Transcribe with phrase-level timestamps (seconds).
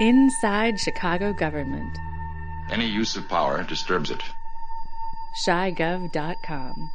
[0.00, 1.98] Inside Chicago Government.
[2.70, 4.22] Any use of power disturbs it.
[5.46, 6.90] ChiGov.com.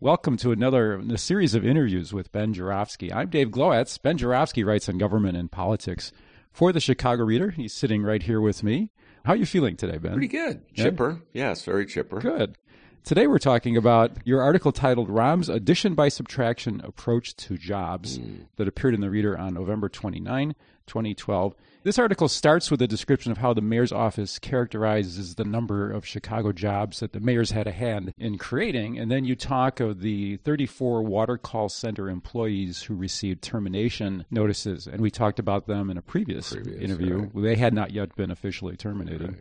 [0.00, 3.12] Welcome to another a series of interviews with Ben Joravsky.
[3.12, 4.00] I'm Dave Glowacz.
[4.00, 6.12] Ben Joravsky writes on government and politics
[6.50, 7.50] for the Chicago Reader.
[7.50, 8.90] He's sitting right here with me.
[9.24, 10.12] How are you feeling today, Ben?
[10.12, 10.62] Pretty good.
[10.74, 10.84] Yeah?
[10.84, 11.20] Chipper.
[11.34, 12.20] Yes, very chipper.
[12.20, 12.56] Good.
[13.04, 18.44] Today we're talking about your article titled Rahm's Addition by Subtraction Approach to Jobs hmm.
[18.56, 20.54] that appeared in the Reader on November 29,
[20.86, 21.54] 2012.
[21.82, 26.06] This article starts with a description of how the mayor's office characterizes the number of
[26.06, 30.00] Chicago jobs that the mayor's had a hand in creating, and then you talk of
[30.00, 35.90] the 34 water call center employees who received termination notices, and we talked about them
[35.90, 37.18] in a previous, Previous, interview.
[37.18, 37.42] right.
[37.42, 39.36] They had not yet been officially terminated.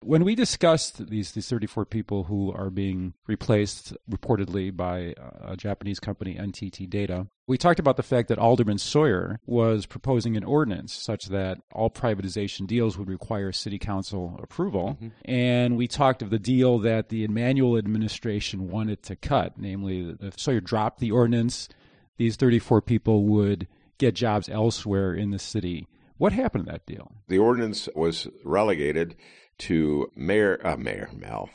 [0.00, 5.56] When we discussed these these 34 people who are being replaced reportedly by uh, a
[5.56, 10.44] Japanese company NTT Data, we talked about the fact that Alderman Sawyer was proposing an
[10.44, 14.98] ordinance such that all privatization deals would require city council approval.
[15.24, 20.38] And we talked of the deal that the Emanuel administration wanted to cut, namely if
[20.38, 21.68] Sawyer dropped the ordinance,
[22.18, 23.66] these 34 people would
[23.98, 25.88] get jobs elsewhere in the city.
[26.18, 27.12] What happened to that deal?
[27.28, 29.16] The ordinance was relegated
[29.58, 31.50] to Mayor uh, Mayor Mell.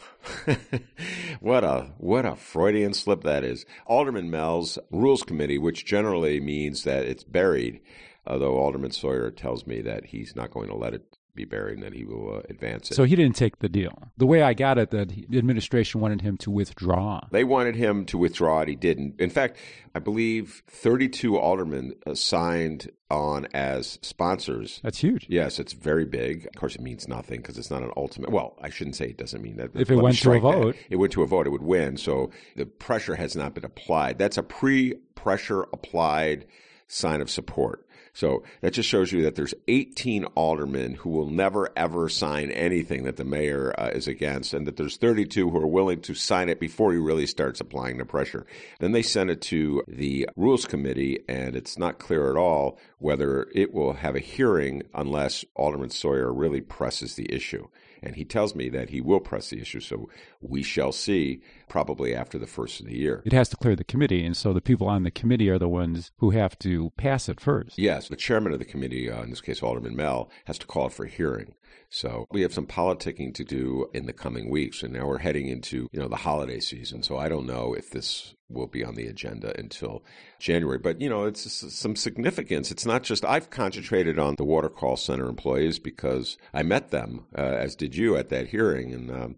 [1.40, 3.66] what a what a Freudian slip that is.
[3.86, 7.82] Alderman Mell's Rules Committee, which generally means that it's buried,
[8.28, 11.84] although Alderman Sawyer tells me that he's not going to let it be buried and
[11.84, 12.96] that he will uh, advance it.
[12.96, 14.12] So he didn't take the deal.
[14.18, 17.22] The way I got it, that the administration wanted him to withdraw.
[17.32, 18.68] They wanted him to withdraw it.
[18.68, 19.20] He didn't.
[19.20, 19.58] In fact,
[19.96, 24.80] I believe 32 aldermen uh, signed on as sponsors.
[24.84, 25.26] That's huge.
[25.30, 26.48] Yes, it's very big.
[26.48, 28.32] Of course, it means nothing because it's not an ultimate.
[28.32, 29.72] Well, I shouldn't say it doesn't mean that.
[29.76, 30.62] If it Let went to a strike that.
[30.62, 30.76] vote.
[30.90, 31.98] it went to a vote, it would win.
[31.98, 34.18] So the pressure has not been applied.
[34.18, 36.46] That's a pre-pressure applied
[36.88, 37.88] sign of support.
[38.14, 43.04] So that just shows you that there's 18 aldermen who will never ever sign anything
[43.04, 46.50] that the mayor uh, is against, and that there's 32 who are willing to sign
[46.50, 48.46] it before he really starts applying the pressure.
[48.80, 53.50] Then they send it to the Rules Committee, and it's not clear at all whether
[53.54, 57.68] it will have a hearing unless Alderman Sawyer really presses the issue.
[58.02, 60.10] And he tells me that he will press the issue, so
[60.40, 63.22] we shall see probably after the first of the year.
[63.26, 65.68] It has to clear the committee, and so the people on the committee are the
[65.68, 67.78] ones who have to pass it first.
[67.78, 70.88] Yes, the chairman of the committee, uh, in this case Alderman Mell, has to call
[70.88, 71.56] for a hearing.
[71.90, 75.48] So we have some politicking to do in the coming weeks, and now we're heading
[75.48, 77.04] into you know the holiday season.
[77.04, 80.04] So I don't know if this will be on the agenda until
[80.40, 82.72] January, but you know it's some significance.
[82.72, 87.26] It's not just I've concentrated on the water call center employees because I met them,
[87.36, 89.12] uh, as did you at that hearing, and.
[89.12, 89.36] Um,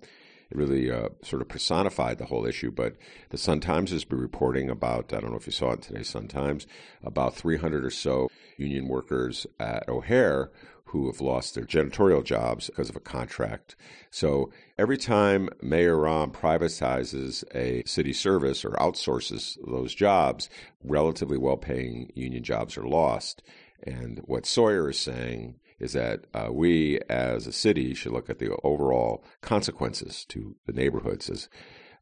[0.52, 2.72] it really uh, sort of personified the whole issue.
[2.72, 2.96] But
[3.30, 6.04] the Sun Times has been reporting about, I don't know if you saw it today,
[6.04, 6.68] Sun Times,
[7.04, 10.52] about 300 or so union workers at O'Hare
[10.86, 13.76] who have lost their janitorial jobs because of a contract.
[14.12, 20.50] So every time Mayor Rahm privatizes a city service or outsources those jobs,
[20.84, 23.42] relatively well paying union jobs are lost.
[23.84, 28.40] And what Sawyer is saying is that uh, we as a city should look at
[28.40, 31.50] the overall consequences to the neighborhoods as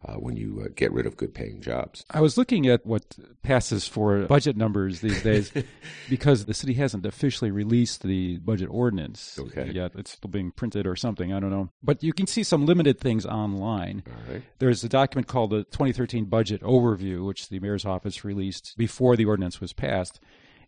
[0.06, 2.04] uh, when you uh, get rid of good paying jobs.
[2.12, 3.04] I was looking at what
[3.42, 5.52] passes for budget numbers these days
[6.10, 9.72] because the city hasn't officially released the budget ordinance Okay.
[9.72, 9.94] yet.
[9.96, 11.32] It's still being printed or something.
[11.34, 11.70] I don't know.
[11.82, 14.04] But you can see some limited things online.
[14.30, 14.42] Right.
[14.60, 19.26] There's a document called the 2013 Budget Overview, which the mayor's office released before the
[19.26, 20.20] ordinance was passed.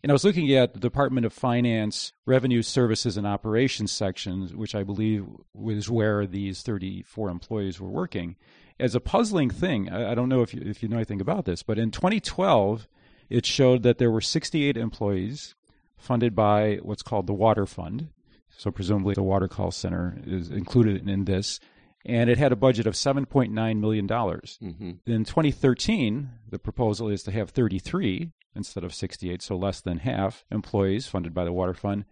[0.04, 4.76] And I was looking at the Department of Finance Revenue Services and Operations sections, which
[4.76, 5.26] I believe
[5.56, 8.36] was where these 34 employees were working.
[8.80, 11.46] As a puzzling thing, I, I don't know if you, if you know anything about
[11.46, 12.88] this, but in 2012,
[13.30, 15.56] it showed that there were 68 employees
[15.98, 18.10] funded by what's called the Water Fund.
[18.50, 21.60] So presumably the Water Call Center is included in this.
[22.06, 24.08] And it had a budget of $7.9 million.
[24.08, 24.92] Mm-hmm.
[25.08, 30.46] In 2013, the proposal is to have 33 instead of 68, so less than half
[30.52, 32.06] employees funded by the Water Fund.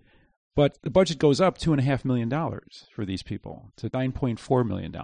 [0.55, 2.29] But the budget goes up $2.5 million
[2.93, 4.95] for these people to $9.4 million.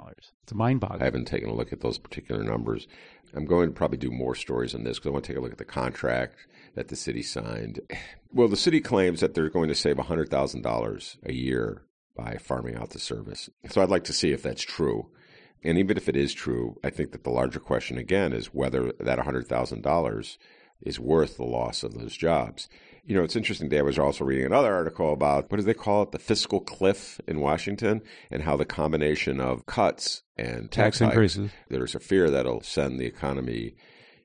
[0.44, 1.02] It's mind boggling.
[1.02, 2.88] I haven't taken a look at those particular numbers.
[3.34, 5.42] I'm going to probably do more stories on this because I want to take a
[5.42, 6.36] look at the contract
[6.76, 7.80] that the city signed.
[8.32, 11.82] Well, the city claims that they're going to save $100,000 a year
[12.16, 13.50] by farming out the service.
[13.68, 15.10] So I'd like to see if that's true.
[15.64, 18.92] And even if it is true, I think that the larger question again is whether
[19.00, 20.38] that $100,000
[20.82, 22.70] is worth the loss of those jobs.
[23.06, 23.70] You know, it's interesting.
[23.70, 27.20] Dad was also reading another article about what do they call it, the fiscal cliff
[27.28, 31.52] in Washington, and how the combination of cuts and Tax tax, increases.
[31.70, 33.76] there's a fear that'll send the economy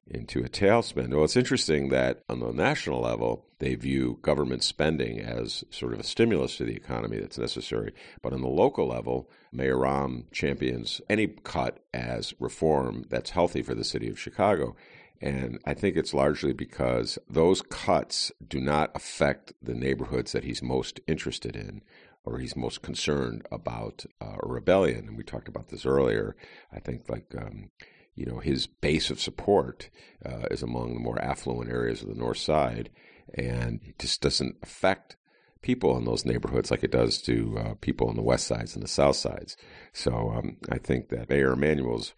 [0.06, 1.08] into a tailspin.
[1.08, 6.00] Well, it's interesting that on the national level, they view government spending as sort of
[6.00, 7.94] a stimulus to the economy that's necessary.
[8.20, 13.74] But on the local level, Mayor Rahm champions any cut as reform that's healthy for
[13.74, 14.76] the city of Chicago.
[15.24, 20.62] And I think it's largely because those cuts do not affect the neighborhoods that he's
[20.62, 21.80] most interested in
[22.24, 25.08] or he's most concerned about uh, a rebellion.
[25.08, 26.36] And we talked about this earlier.
[26.70, 27.70] I think, like, um,
[28.14, 29.88] you know, his base of support
[30.26, 32.90] uh, is among the more affluent areas of the North Side,
[33.32, 35.16] and it just doesn't affect
[35.62, 38.84] people in those neighborhoods like it does to uh, people on the West Sides and
[38.84, 39.56] the South Sides.
[39.94, 42.12] So um, I think that Mayor Emanuel's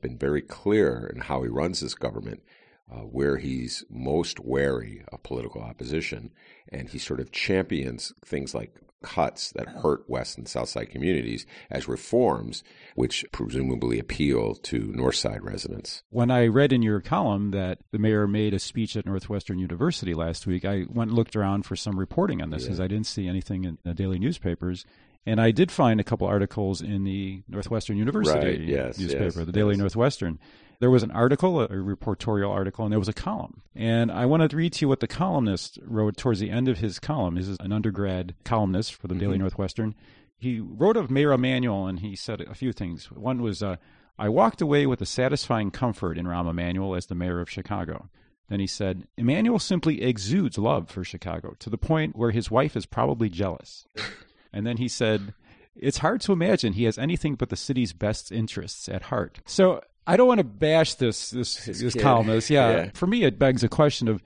[0.00, 2.42] been very clear in how he runs this government.
[2.88, 6.30] Uh, where he's most wary of political opposition,
[6.68, 11.46] and he sort of champions things like cuts that hurt West and South Side communities
[11.68, 12.62] as reforms,
[12.94, 16.04] which presumably appeal to North Side residents.
[16.10, 20.14] When I read in your column that the mayor made a speech at Northwestern University
[20.14, 23.06] last week, I went and looked around for some reporting on this, because I didn't
[23.06, 24.84] see anything in the daily newspapers.
[25.26, 29.34] And I did find a couple articles in the Northwestern University right, yes, newspaper, yes,
[29.34, 29.80] the Daily yes.
[29.80, 30.38] Northwestern.
[30.78, 33.62] There was an article, a reportorial article, and there was a column.
[33.74, 36.78] And I wanted to read to you what the columnist wrote towards the end of
[36.78, 37.34] his column.
[37.34, 39.20] This is an undergrad columnist for the Mm-hmm.
[39.20, 39.94] Daily Northwestern.
[40.36, 43.10] He wrote of Mayor Emanuel, and he said a few things.
[43.10, 43.76] One was, uh,
[44.18, 48.10] I walked away with a satisfying comfort in Rahm Emanuel as the mayor of Chicago.
[48.48, 52.76] Then he said, Emanuel simply exudes love for Chicago to the point where his wife
[52.76, 53.86] is probably jealous.
[54.56, 55.34] And then he said,
[55.74, 59.40] It's hard to imagine he has anything but the city's best interests at heart.
[59.44, 62.02] So I don't want to bash this this, this kid.
[62.02, 62.48] columnist.
[62.48, 62.70] Yeah.
[62.70, 62.90] Yeah.
[62.94, 64.22] For me, it begs a question of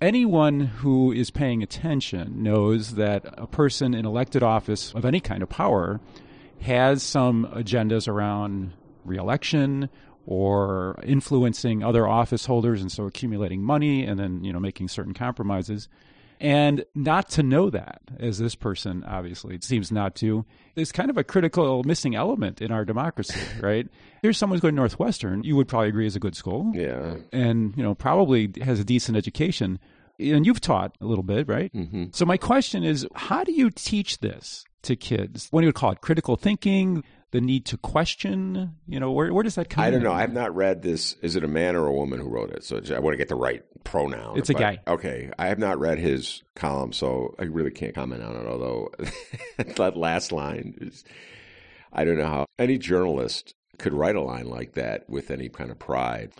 [0.00, 5.42] anyone who is paying attention knows that a person in elected office of any kind
[5.42, 6.00] of power
[6.62, 8.72] has some agendas around
[9.04, 9.88] reelection
[10.26, 15.14] or influencing other office holders and so accumulating money and then you know making certain
[15.14, 15.88] compromises
[16.40, 20.44] and not to know that as this person obviously it seems not to
[20.76, 23.86] is kind of a critical missing element in our democracy right
[24.22, 27.16] here's someone who's going to northwestern you would probably agree is a good school Yeah.
[27.32, 29.78] and you know probably has a decent education
[30.18, 32.04] and you've taught a little bit right Mm-hmm.
[32.12, 35.92] so my question is how do you teach this to kids what do you call
[35.92, 39.90] it critical thinking the need to question you know where, where does that come I
[39.90, 40.04] don't in?
[40.04, 40.12] know.
[40.12, 41.16] I have not read this.
[41.22, 42.64] Is it a man or a woman who wrote it?
[42.64, 44.38] So I want to get the right pronoun.
[44.38, 44.80] It's a guy.
[44.86, 45.30] Okay.
[45.38, 48.46] I have not read his column, so I really can't comment on it.
[48.46, 48.90] Although
[49.76, 51.04] that last line is,
[51.92, 55.70] I don't know how any journalist could write a line like that with any kind
[55.70, 56.32] of pride.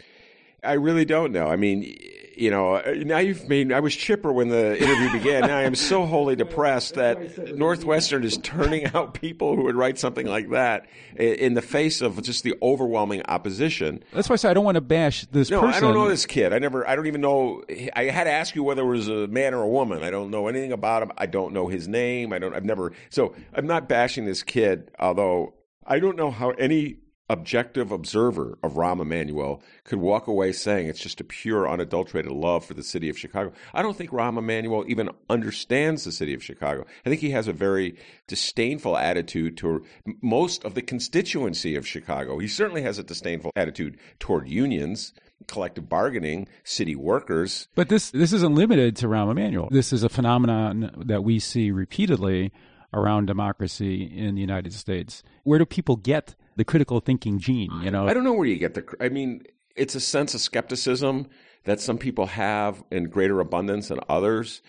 [0.62, 1.46] I really don't know.
[1.46, 1.96] I mean,
[2.36, 3.72] you know, uh, now you've made.
[3.72, 5.42] I was chipper when the interview began.
[5.42, 9.98] Now I am so wholly depressed that Northwestern is turning out people who would write
[9.98, 10.86] something like that
[11.16, 14.02] in the face of just the overwhelming opposition.
[14.12, 16.08] that's why i say i don't want to bash this No, person I don't know
[16.08, 16.52] this kid.
[16.52, 16.86] I never.
[16.88, 17.62] I don't even know.
[17.94, 20.02] I had to ask you whether it was a man or a woman.
[20.02, 21.12] I don't know anything about him.
[21.18, 22.32] I don't know his name.
[22.32, 22.54] I don't.
[22.54, 22.92] I've never.
[23.10, 24.90] So I'm not bashing this kid.
[24.98, 25.54] Although
[25.86, 26.96] I don't know how any
[27.30, 32.64] objective observer of Rahm Emanuel could walk away saying it's just a pure, unadulterated love
[32.64, 33.52] for the city of Chicago.
[33.72, 36.84] I don't think Rahm Emanuel even understands the city of Chicago.
[37.06, 37.96] I think he has a very
[38.26, 39.84] disdainful attitude toward
[40.20, 42.38] most of the constituency of Chicago.
[42.38, 45.12] He certainly has a disdainful attitude toward unions,
[45.46, 47.68] collective bargaining, city workers.
[47.76, 49.68] But this this isn't limited to Rahm Emanuel.
[49.70, 52.52] This is a phenomenon that we see repeatedly
[52.92, 55.22] around democracy in the United States.
[55.44, 57.70] Where do people get the critical thinking gene?
[57.82, 58.84] You know, I don't know where you get the.
[59.00, 61.26] I mean, it's a sense of skepticism
[61.64, 64.60] that some people have in greater abundance than others.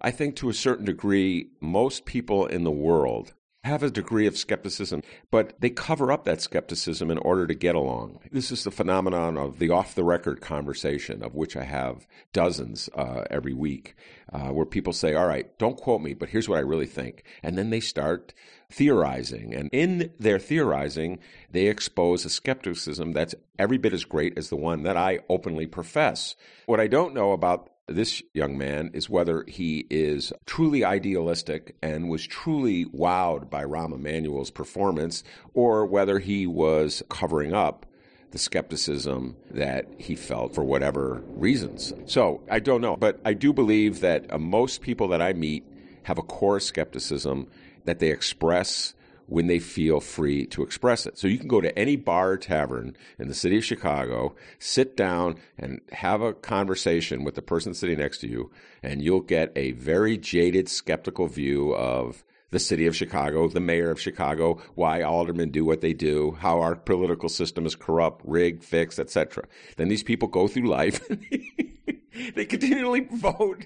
[0.00, 4.38] I think to a certain degree, most people in the world have a degree of
[4.38, 8.18] skepticism, but they cover up that skepticism in order to get along.
[8.32, 12.88] This is the phenomenon of the off the record conversation, of which I have dozens
[12.94, 13.96] uh, every week,
[14.32, 17.24] uh, where people say, All right, don't quote me, but here's what I really think.
[17.42, 18.32] And then they start
[18.70, 19.54] theorizing.
[19.54, 21.18] And in their theorizing,
[21.50, 25.66] they expose a skepticism that's every bit as great as the one that I openly
[25.66, 26.36] profess.
[26.66, 32.08] What I don't know about this young man is whether he is truly idealistic and
[32.08, 35.24] was truly wowed by Rahm Emanuel's performance,
[35.54, 37.86] or whether he was covering up
[38.30, 41.92] the skepticism that he felt for whatever reasons.
[42.06, 45.64] So I don't know, but I do believe that uh, most people that I meet
[46.04, 47.48] have a core skepticism
[47.84, 48.94] that they express
[49.30, 51.16] when they feel free to express it.
[51.16, 54.96] So you can go to any bar or tavern in the city of Chicago, sit
[54.96, 58.50] down and have a conversation with the person sitting next to you,
[58.82, 63.92] and you'll get a very jaded, skeptical view of the city of Chicago, the mayor
[63.92, 68.64] of Chicago, why aldermen do what they do, how our political system is corrupt, rigged,
[68.64, 69.44] fixed, etc.
[69.76, 71.08] Then these people go through life.
[72.34, 73.64] they continually vote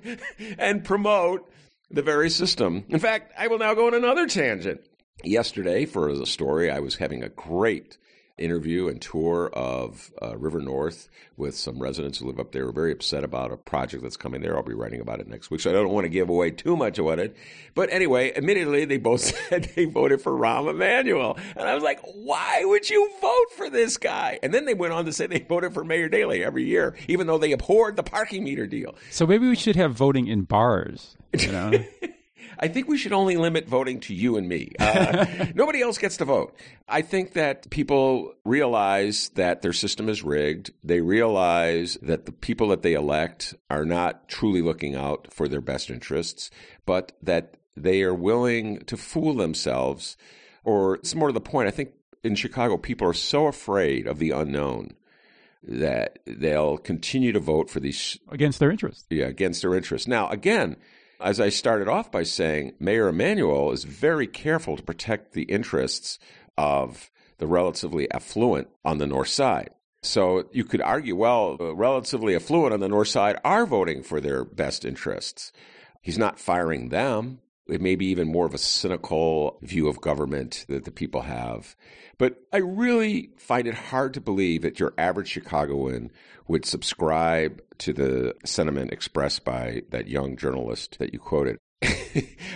[0.58, 1.50] and promote
[1.94, 2.84] the very system.
[2.88, 4.80] In fact, I will now go on another tangent.
[5.22, 7.98] Yesterday, for the story, I was having a great
[8.36, 12.66] interview and tour of uh, River North with some residents who live up there.
[12.66, 14.56] We're very upset about a project that's coming there.
[14.56, 16.76] I'll be writing about it next week, so I don't want to give away too
[16.76, 17.36] much about it.
[17.74, 21.38] But anyway, immediately they both said they voted for Rahm Emanuel.
[21.56, 24.38] And I was like, why would you vote for this guy?
[24.42, 27.26] And then they went on to say they voted for Mayor Daley every year, even
[27.26, 28.96] though they abhorred the parking meter deal.
[29.10, 31.16] So maybe we should have voting in bars.
[31.42, 31.72] You know?
[32.58, 34.72] I think we should only limit voting to you and me.
[34.78, 36.56] Uh, nobody else gets to vote.
[36.88, 40.72] I think that people realize that their system is rigged.
[40.82, 45.60] They realize that the people that they elect are not truly looking out for their
[45.60, 46.50] best interests,
[46.86, 50.16] but that they are willing to fool themselves.
[50.62, 51.90] Or it's more to the point, I think
[52.22, 54.94] in Chicago, people are so afraid of the unknown
[55.66, 59.06] that they'll continue to vote for these against their interests.
[59.10, 60.06] Yeah, against their interests.
[60.06, 60.76] Now, again,
[61.24, 66.18] as I started off by saying, Mayor Emanuel is very careful to protect the interests
[66.58, 69.70] of the relatively affluent on the north side.
[70.02, 74.20] So you could argue, well, the relatively affluent on the north side are voting for
[74.20, 75.50] their best interests.
[76.02, 77.40] He's not firing them.
[77.66, 81.74] It may be even more of a cynical view of government that the people have.
[82.18, 86.10] But I really find it hard to believe that your average Chicagoan
[86.46, 91.58] would subscribe to the sentiment expressed by that young journalist that you quoted.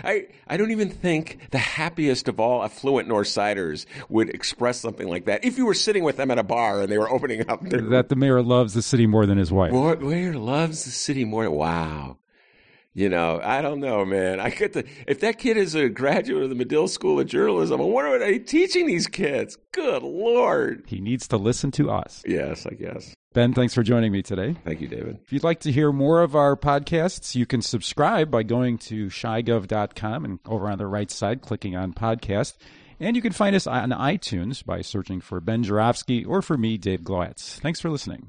[0.04, 5.26] I I don't even think the happiest of all affluent Northsiders would express something like
[5.26, 7.62] that if you were sitting with them at a bar and they were opening up
[7.68, 9.72] their that the mayor loves the city more than his wife.
[10.00, 11.50] Mayor loves the city more.
[11.50, 12.18] Wow.
[12.94, 14.40] You know, I don't know, man.
[14.40, 17.80] I get the if that kid is a graduate of the Medill School of Journalism,
[17.80, 19.56] I wonder what are they teaching these kids.
[19.72, 20.84] Good lord.
[20.86, 22.22] He needs to listen to us.
[22.26, 23.14] Yes, I guess.
[23.34, 24.56] Ben, thanks for joining me today.
[24.64, 25.20] Thank you, David.
[25.22, 29.06] If you'd like to hear more of our podcasts, you can subscribe by going to
[29.06, 32.56] chigov.com and over on the right side, clicking on podcast.
[32.98, 36.78] And you can find us on iTunes by searching for Ben Joravsky or for me,
[36.78, 37.60] Dave Glowacz.
[37.60, 38.26] Thanks for listening.